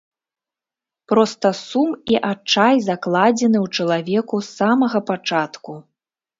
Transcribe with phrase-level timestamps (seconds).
[1.11, 5.81] Проста сум і адчай закладзены ў чалавеку з самага пачатку.